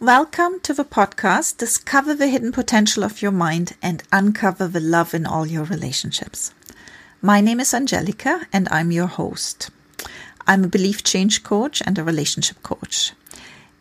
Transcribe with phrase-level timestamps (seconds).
[0.00, 5.12] Welcome to the podcast Discover the Hidden Potential of Your Mind and Uncover the Love
[5.12, 6.54] in All Your Relationships.
[7.20, 9.70] My name is Angelica and I'm your host.
[10.46, 13.12] I'm a belief change coach and a relationship coach.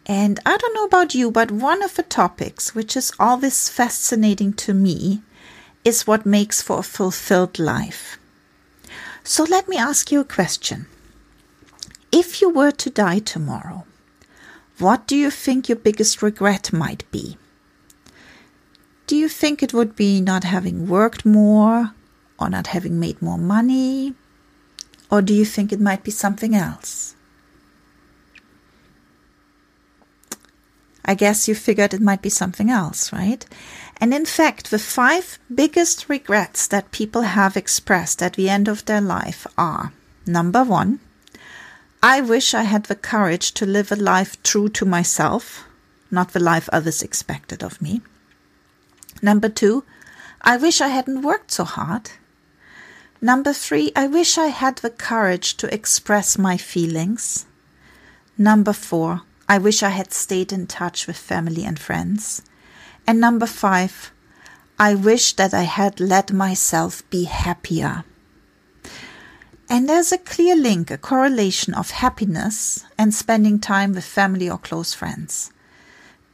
[0.07, 4.53] And I don't know about you, but one of the topics which is always fascinating
[4.53, 5.21] to me
[5.85, 8.17] is what makes for a fulfilled life.
[9.23, 10.87] So let me ask you a question.
[12.11, 13.85] If you were to die tomorrow,
[14.79, 17.37] what do you think your biggest regret might be?
[19.07, 21.93] Do you think it would be not having worked more
[22.39, 24.13] or not having made more money?
[25.09, 27.15] Or do you think it might be something else?
[31.05, 33.45] I guess you figured it might be something else, right?
[34.01, 38.83] And in fact, the five biggest regrets that people have expressed at the end of
[38.85, 39.93] their life are
[40.25, 40.99] number one,
[42.03, 45.65] I wish I had the courage to live a life true to myself,
[46.11, 48.01] not the life others expected of me.
[49.21, 49.83] Number two,
[50.41, 52.11] I wish I hadn't worked so hard.
[53.19, 57.47] Number three, I wish I had the courage to express my feelings.
[58.37, 62.43] Number four, I wish I had stayed in touch with family and friends.
[63.07, 64.11] And number five,
[64.77, 68.03] I wish that I had let myself be happier.
[69.69, 74.57] And there's a clear link, a correlation of happiness and spending time with family or
[74.57, 75.51] close friends.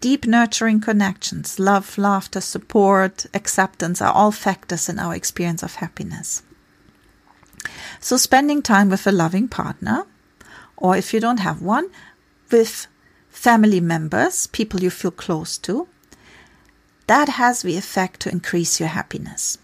[0.02, 6.44] Deep, nurturing connections, love, laughter, support, acceptance are all factors in our experience of happiness.
[8.00, 10.06] So, spending time with a loving partner,
[10.76, 11.90] or if you don't have one,
[12.52, 12.88] with
[13.30, 15.88] family members, people you feel close to,
[17.08, 19.58] that has the effect to increase your happiness.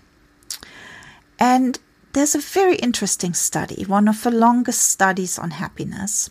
[1.38, 1.80] And
[2.14, 6.30] there's a very interesting study, one of the longest studies on happiness,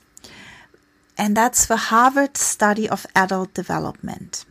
[1.16, 4.44] and that's the Harvard Study of Adult Development.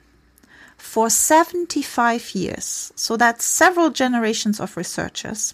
[0.77, 5.53] For 75 years, so that's several generations of researchers,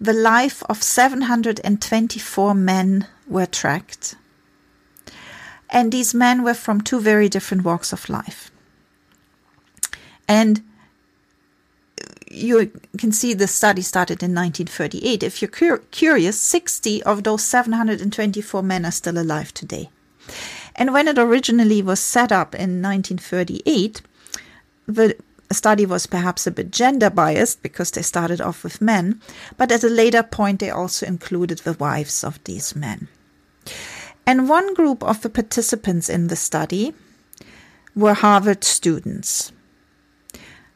[0.00, 4.16] the life of 724 men were tracked.
[5.70, 8.50] And these men were from two very different walks of life.
[10.28, 10.62] And
[12.34, 15.22] you can see the study started in 1938.
[15.22, 19.88] If you're cur- curious, 60 of those 724 men are still alive today.
[20.76, 24.02] And when it originally was set up in 1938,
[24.86, 25.16] the
[25.52, 29.20] study was perhaps a bit gender biased because they started off with men,
[29.56, 33.08] but at a later point they also included the wives of these men.
[34.26, 36.94] And one group of the participants in the study
[37.94, 39.52] were Harvard students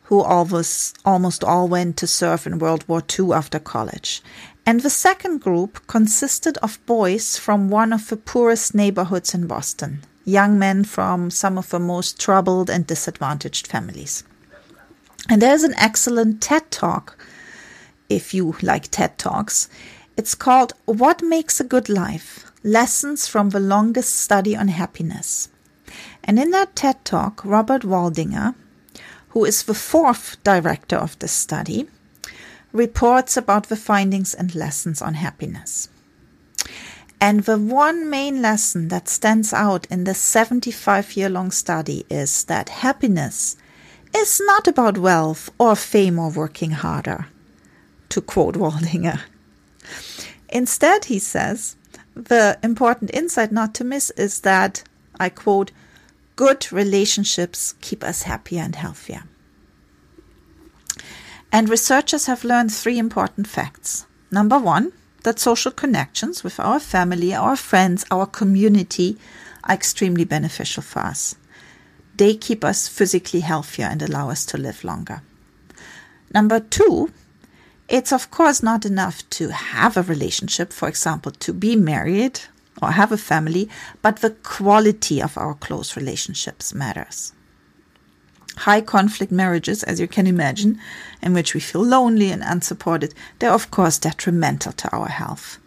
[0.09, 4.23] who almost, almost all went to serve in World War II after college.
[4.65, 10.01] And the second group consisted of boys from one of the poorest neighborhoods in Boston,
[10.25, 14.25] young men from some of the most troubled and disadvantaged families.
[15.29, 17.19] And there's an excellent TED talk,
[18.09, 19.69] if you like TED talks.
[20.17, 25.51] It's called What Makes a Good Life Lessons from the Longest Study on Happiness.
[26.25, 28.55] And in that TED talk, Robert Waldinger,
[29.31, 31.89] who is the fourth director of the study,
[32.73, 35.89] reports about the findings and lessons on happiness.
[37.21, 42.45] And the one main lesson that stands out in the 75 year long study is
[42.45, 43.57] that happiness
[44.15, 47.27] is not about wealth or fame or working harder,
[48.11, 49.21] to quote Waldinger.
[50.49, 51.77] Instead, he says,
[52.15, 54.83] the important insight not to miss is that,
[55.21, 55.73] I quote,
[56.39, 59.25] good relationships keep us happier and healthier.
[61.51, 64.07] And researchers have learned three important facts.
[64.31, 64.93] Number one,
[65.25, 69.19] that social connections with our family, our friends, our community
[69.65, 71.35] are extremely beneficial for us.
[72.15, 75.23] They keep us physically healthier and allow us to live longer.
[76.33, 77.11] Number two,
[77.89, 82.43] it's of course not enough to have a relationship, for example, to be married
[82.83, 83.69] or have a family,
[84.03, 87.33] but the quality of our close relationships matters.
[88.59, 90.81] High conflict marriages, as you can imagine,
[91.23, 95.59] in which we feel lonely and unsupported, they're of course detrimental to our health.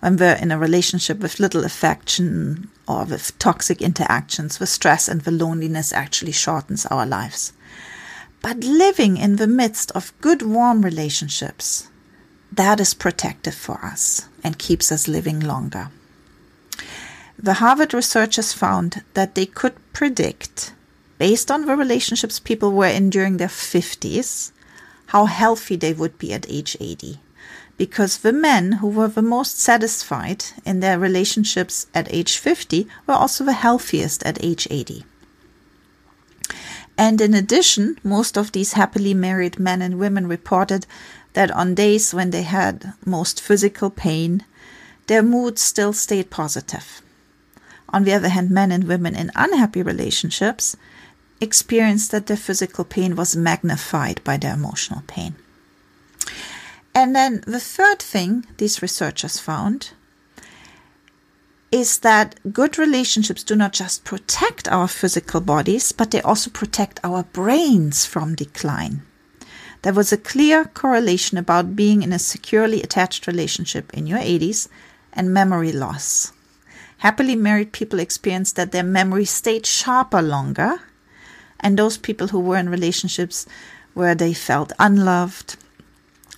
[0.00, 5.22] When we're in a relationship with little affection or with toxic interactions, the stress and
[5.22, 7.52] the loneliness actually shortens our lives.
[8.40, 11.88] But living in the midst of good, warm relationships,
[12.52, 15.90] that is protective for us and keeps us living longer.
[17.40, 20.72] The Harvard researchers found that they could predict,
[21.18, 24.50] based on the relationships people were in during their 50s,
[25.06, 27.20] how healthy they would be at age 80.
[27.76, 33.14] Because the men who were the most satisfied in their relationships at age 50 were
[33.14, 35.04] also the healthiest at age 80.
[36.98, 40.86] And in addition, most of these happily married men and women reported
[41.34, 44.44] that on days when they had most physical pain,
[45.06, 47.00] their mood still stayed positive.
[47.90, 50.76] On the other hand, men and women in unhappy relationships
[51.40, 55.36] experienced that their physical pain was magnified by their emotional pain.
[56.94, 59.90] And then the third thing these researchers found
[61.70, 66.98] is that good relationships do not just protect our physical bodies, but they also protect
[67.04, 69.02] our brains from decline.
[69.82, 74.68] There was a clear correlation about being in a securely attached relationship in your 80s
[75.12, 76.32] and memory loss.
[76.98, 80.80] Happily married people experienced that their memory stayed sharper longer,
[81.60, 83.46] and those people who were in relationships
[83.94, 85.56] where they felt unloved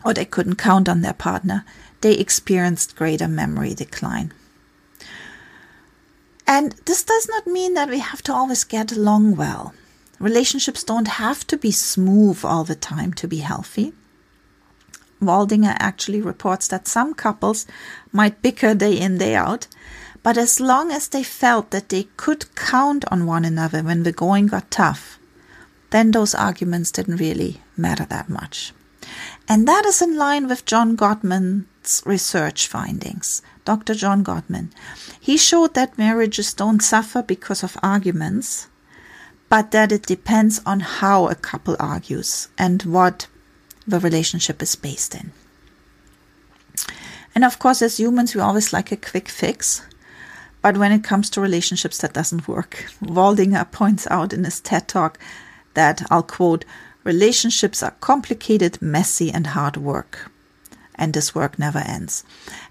[0.04, 1.64] or they couldn't count on their partner,
[2.00, 4.32] they experienced greater memory decline.
[6.46, 9.74] And this does not mean that we have to always get along well.
[10.18, 13.92] Relationships don't have to be smooth all the time to be healthy.
[15.22, 17.66] Waldinger actually reports that some couples
[18.10, 19.66] might bicker day in, day out,
[20.22, 24.12] but as long as they felt that they could count on one another when the
[24.12, 25.18] going got tough,
[25.90, 28.72] then those arguments didn't really matter that much.
[29.48, 33.42] And that is in line with John Gottman's research findings.
[33.64, 33.94] Dr.
[33.94, 34.70] John Gottman.
[35.20, 38.68] He showed that marriages don't suffer because of arguments,
[39.48, 43.28] but that it depends on how a couple argues and what
[43.86, 45.32] the relationship is based in.
[47.34, 49.82] And of course, as humans, we always like a quick fix.
[50.62, 52.86] But when it comes to relationships, that doesn't work.
[53.02, 55.18] Waldinger points out in his TED talk
[55.74, 56.64] that, I'll quote,
[57.04, 60.30] relationships are complicated, messy, and hard work
[61.00, 62.22] and this work never ends.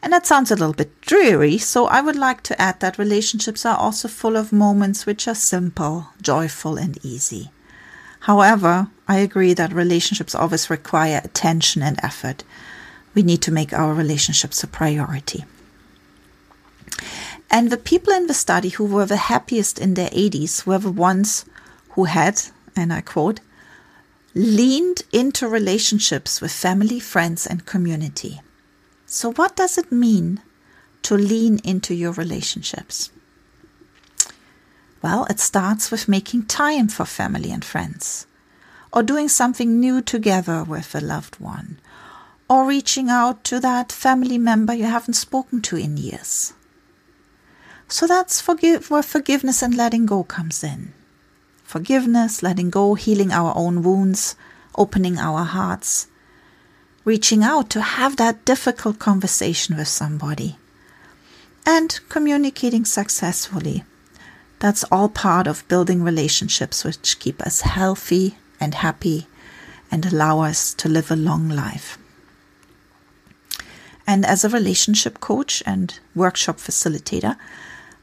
[0.04, 3.66] And that sounds a little bit dreary, so I would like to add that relationships
[3.66, 7.50] are also full of moments which are simple, joyful, and easy.
[8.22, 12.44] However, I agree that relationships always require attention and effort.
[13.16, 15.46] We need to make our relationships a priority.
[17.52, 20.92] And the people in the study who were the happiest in their 80s were the
[20.92, 21.46] ones
[21.92, 22.42] who had,
[22.76, 23.40] and I quote,
[24.36, 28.42] leaned into relationships with family, friends, and community.
[29.08, 30.42] So, what does it mean
[31.02, 33.12] to lean into your relationships?
[35.02, 38.28] Well, it starts with making time for family and friends,
[38.94, 41.80] or doing something new together with a loved one,
[42.48, 46.54] or reaching out to that family member you haven't spoken to in years.
[47.90, 50.94] So that's forgive, where forgiveness and letting go comes in
[51.64, 54.36] forgiveness, letting go, healing our own wounds,
[54.76, 56.08] opening our hearts,
[57.06, 60.58] reaching out to have that difficult conversation with somebody,
[61.68, 63.84] and communicating successfully.
[64.58, 69.28] That's all part of building relationships which keep us healthy and happy
[69.92, 72.00] and allow us to live a long life.
[74.08, 77.38] And as a relationship coach and workshop facilitator,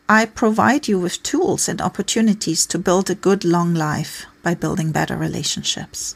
[0.08, 4.93] I provide you with tools and opportunities to build a good long life by building
[4.93, 6.14] better relationships.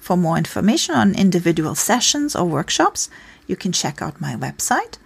[0.00, 3.10] For more information on individual sessions or workshops,
[3.46, 4.96] you can check out my website.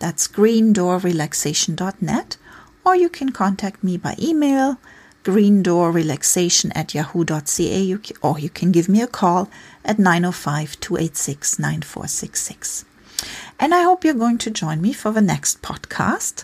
[0.00, 2.36] That's greendoorrelaxation.net,
[2.84, 4.78] or you can contact me by email,
[5.22, 9.48] greendoorrelaxation at yahoo.ca, or you can give me a call
[9.84, 12.84] at 905 286 9466.
[13.60, 16.42] And I hope you're going to join me for the next podcast.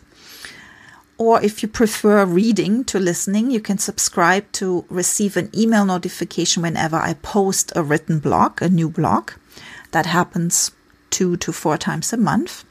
[1.23, 6.65] Or if you prefer reading to listening, you can subscribe to receive an email notification
[6.65, 9.31] whenever I post a written blog, a new blog.
[9.93, 10.73] That happens
[11.11, 12.65] two to four times a month.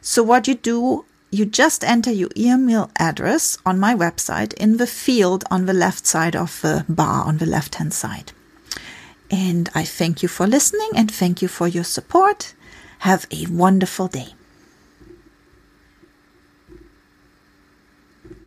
[0.00, 4.86] So, what you do, you just enter your email address on my website in the
[4.86, 8.30] field on the left side of the bar on the left hand side.
[9.32, 12.54] And I thank you for listening and thank you for your support.
[13.00, 14.28] Have a wonderful day.